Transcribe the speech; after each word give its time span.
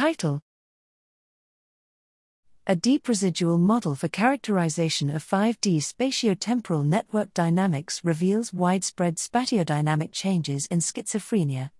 Title 0.00 0.40
A 2.66 2.74
deep 2.74 3.06
residual 3.06 3.58
model 3.58 3.94
for 3.94 4.08
characterization 4.08 5.10
of 5.10 5.22
5D 5.22 5.76
spatiotemporal 5.76 6.86
network 6.86 7.34
dynamics 7.34 8.02
reveals 8.02 8.50
widespread 8.50 9.16
spatiodynamic 9.16 10.10
changes 10.10 10.64
in 10.68 10.78
schizophrenia. 10.78 11.70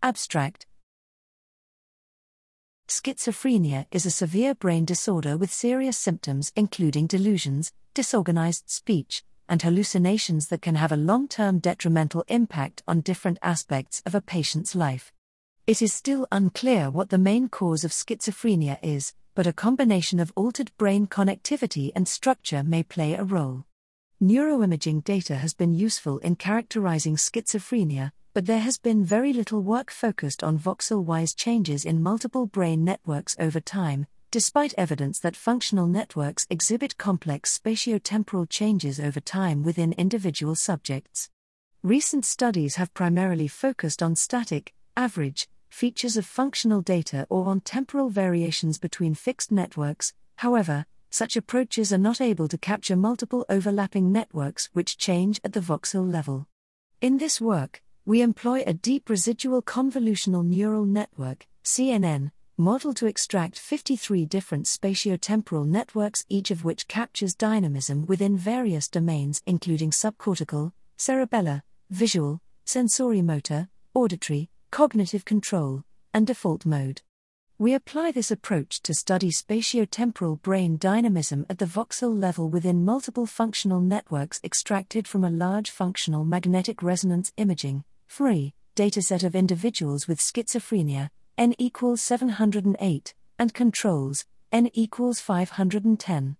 Abstract 0.00 0.68
Schizophrenia 2.86 3.86
is 3.90 4.06
a 4.06 4.12
severe 4.12 4.54
brain 4.54 4.84
disorder 4.84 5.36
with 5.36 5.52
serious 5.52 5.98
symptoms 5.98 6.52
including 6.54 7.08
delusions, 7.08 7.72
disorganized 7.94 8.70
speech, 8.70 9.24
and 9.48 9.60
hallucinations 9.60 10.46
that 10.50 10.62
can 10.62 10.76
have 10.76 10.92
a 10.92 10.96
long 11.10 11.26
term 11.26 11.58
detrimental 11.58 12.22
impact 12.28 12.84
on 12.86 13.00
different 13.00 13.40
aspects 13.42 14.04
of 14.06 14.14
a 14.14 14.20
patient's 14.20 14.76
life. 14.76 15.12
It 15.66 15.82
is 15.82 15.92
still 15.92 16.28
unclear 16.30 16.92
what 16.92 17.10
the 17.10 17.18
main 17.18 17.48
cause 17.48 17.82
of 17.82 17.90
schizophrenia 17.90 18.78
is, 18.84 19.14
but 19.34 19.48
a 19.48 19.52
combination 19.52 20.20
of 20.20 20.32
altered 20.36 20.70
brain 20.78 21.08
connectivity 21.08 21.90
and 21.96 22.06
structure 22.06 22.62
may 22.62 22.84
play 22.84 23.14
a 23.14 23.24
role. 23.24 23.64
Neuroimaging 24.22 25.02
data 25.02 25.34
has 25.34 25.54
been 25.54 25.74
useful 25.74 26.18
in 26.18 26.36
characterizing 26.36 27.16
schizophrenia, 27.16 28.12
but 28.32 28.46
there 28.46 28.60
has 28.60 28.78
been 28.78 29.04
very 29.04 29.32
little 29.32 29.60
work 29.60 29.90
focused 29.90 30.44
on 30.44 30.56
voxel 30.56 31.02
wise 31.02 31.34
changes 31.34 31.84
in 31.84 32.00
multiple 32.00 32.46
brain 32.46 32.84
networks 32.84 33.34
over 33.40 33.58
time, 33.58 34.06
despite 34.30 34.72
evidence 34.78 35.18
that 35.18 35.34
functional 35.34 35.88
networks 35.88 36.46
exhibit 36.48 36.96
complex 36.96 37.58
spatiotemporal 37.58 38.48
changes 38.48 39.00
over 39.00 39.18
time 39.18 39.64
within 39.64 39.94
individual 39.94 40.54
subjects. 40.54 41.28
Recent 41.82 42.24
studies 42.24 42.76
have 42.76 42.94
primarily 42.94 43.48
focused 43.48 44.00
on 44.00 44.14
static, 44.14 44.72
average, 44.96 45.48
features 45.68 46.16
of 46.16 46.26
functional 46.26 46.80
data 46.80 47.26
or 47.28 47.46
on 47.46 47.60
temporal 47.60 48.08
variations 48.08 48.78
between 48.78 49.14
fixed 49.14 49.50
networks, 49.52 50.12
however, 50.36 50.86
such 51.10 51.36
approaches 51.36 51.92
are 51.92 51.98
not 51.98 52.20
able 52.20 52.48
to 52.48 52.58
capture 52.58 52.96
multiple 52.96 53.44
overlapping 53.48 54.12
networks 54.12 54.68
which 54.72 54.98
change 54.98 55.40
at 55.44 55.52
the 55.52 55.60
voxel 55.60 56.10
level. 56.10 56.46
In 57.00 57.18
this 57.18 57.40
work, 57.40 57.82
we 58.04 58.22
employ 58.22 58.62
a 58.66 58.74
deep 58.74 59.08
residual 59.08 59.62
convolutional 59.62 60.44
neural 60.44 60.84
network 60.84 61.46
CNN, 61.64 62.30
model 62.56 62.94
to 62.94 63.06
extract 63.06 63.58
53 63.58 64.24
different 64.24 64.66
spatiotemporal 64.66 65.66
networks, 65.66 66.24
each 66.28 66.50
of 66.50 66.64
which 66.64 66.88
captures 66.88 67.34
dynamism 67.34 68.06
within 68.06 68.36
various 68.36 68.88
domains, 68.88 69.42
including 69.46 69.90
subcortical, 69.90 70.72
cerebellar, 70.96 71.62
visual, 71.90 72.40
sensorimotor, 72.64 73.68
auditory, 73.94 74.48
cognitive 74.70 75.24
control, 75.24 75.82
and 76.12 76.26
default 76.26 76.66
mode. 76.66 77.02
We 77.58 77.72
apply 77.72 78.12
this 78.12 78.30
approach 78.30 78.82
to 78.82 78.92
study 78.92 79.30
spatiotemporal 79.30 80.42
brain 80.42 80.76
dynamism 80.76 81.46
at 81.48 81.58
the 81.58 81.64
voxel 81.64 82.18
level 82.18 82.50
within 82.50 82.84
multiple 82.84 83.26
functional 83.26 83.80
networks 83.80 84.40
extracted 84.44 85.08
from 85.08 85.24
a 85.24 85.30
large 85.30 85.70
functional 85.70 86.24
magnetic 86.24 86.82
resonance 86.82 87.32
imaging 87.38 87.84
free 88.08 88.52
dataset 88.76 89.24
of 89.24 89.34
individuals 89.34 90.06
with 90.06 90.20
schizophrenia, 90.20 91.08
n 91.38 91.54
equals 91.58 92.02
708, 92.02 93.14
and 93.38 93.54
controls, 93.54 94.26
n 94.52 94.70
equals 94.74 95.18
510. 95.18 96.36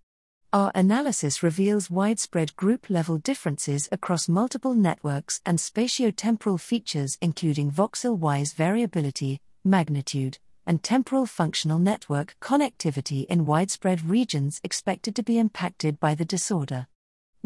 Our 0.53 0.73
analysis 0.75 1.43
reveals 1.43 1.91
widespread 1.91 2.57
group 2.57 2.89
level 2.89 3.19
differences 3.19 3.89
across 3.93 4.29
multiple 4.29 4.75
networks 4.75 5.41
and 5.45 5.59
spatiotemporal 5.59 6.61
features, 6.61 7.19
including 7.21 7.71
voxel 7.71 8.17
wise 8.17 8.53
variability, 8.53 9.41
magnitude, 9.65 10.39
and 10.67 10.83
temporal 10.83 11.27
functional 11.27 11.79
network 11.79 12.37
connectivity 12.41 13.27
in 13.27 13.47
widespread 13.47 14.05
regions 14.05 14.61
expected 14.65 15.15
to 15.17 15.23
be 15.23 15.39
impacted 15.39 16.01
by 16.01 16.15
the 16.15 16.25
disorder 16.25 16.87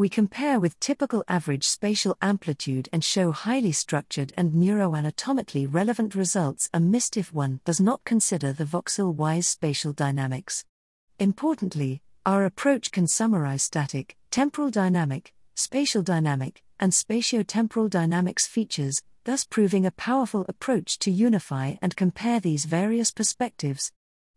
we 0.00 0.09
compare 0.09 0.59
with 0.59 0.81
typical 0.81 1.22
average 1.28 1.69
spatial 1.69 2.17
amplitude 2.22 2.88
and 2.91 3.05
show 3.05 3.32
highly 3.32 3.71
structured 3.71 4.32
and 4.34 4.55
neuroanatomically 4.55 5.69
relevant 5.71 6.15
results 6.15 6.71
amidst 6.72 7.19
if 7.19 7.34
one 7.34 7.61
does 7.67 7.82
not 7.82 8.03
consider 8.05 8.50
the 8.50 8.65
voxel 8.65 9.12
wise 9.15 9.47
spatial 9.47 9.93
dynamics. 9.93 10.65
Importantly, 11.19 12.00
our 12.26 12.44
approach 12.44 12.91
can 12.91 13.06
summarize 13.06 13.62
static, 13.62 14.16
temporal 14.31 14.70
dynamic, 14.70 15.32
spatial 15.54 16.03
dynamic, 16.03 16.62
and 16.78 16.92
spatiotemporal 16.92 17.88
dynamics 17.88 18.47
features, 18.47 19.03
thus 19.25 19.44
proving 19.44 19.86
a 19.86 19.91
powerful 19.91 20.44
approach 20.48 20.98
to 20.98 21.10
unify 21.10 21.76
and 21.81 21.97
compare 21.97 22.38
these 22.38 22.66
various 22.66 23.10
perspectives. 23.10 23.92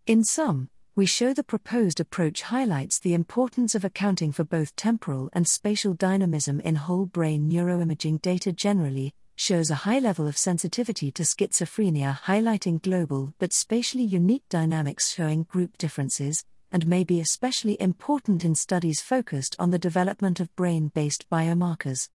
In 0.07 0.23
sum, 0.23 0.69
we 0.95 1.05
show 1.05 1.33
the 1.33 1.43
proposed 1.43 1.99
approach 1.99 2.43
highlights 2.43 2.99
the 2.99 3.13
importance 3.13 3.75
of 3.75 3.83
accounting 3.83 4.31
for 4.31 4.43
both 4.43 4.75
temporal 4.75 5.29
and 5.33 5.47
spatial 5.47 5.93
dynamism 5.93 6.59
in 6.61 6.75
whole 6.75 7.05
brain 7.05 7.49
neuroimaging 7.49 8.21
data 8.21 8.53
generally, 8.53 9.13
shows 9.35 9.69
a 9.69 9.83
high 9.83 9.99
level 9.99 10.27
of 10.27 10.37
sensitivity 10.37 11.11
to 11.11 11.23
schizophrenia, 11.23 12.19
highlighting 12.21 12.81
global 12.81 13.33
but 13.39 13.51
spatially 13.51 14.03
unique 14.03 14.47
dynamics 14.49 15.11
showing 15.11 15.43
group 15.43 15.77
differences, 15.77 16.45
and 16.73 16.87
may 16.87 17.03
be 17.03 17.21
especially 17.21 17.79
important 17.79 18.43
in 18.43 18.55
studies 18.55 18.99
focused 18.99 19.55
on 19.59 19.69
the 19.69 19.79
development 19.79 20.39
of 20.39 20.53
brain 20.57 20.91
based 20.93 21.29
biomarkers. 21.29 22.09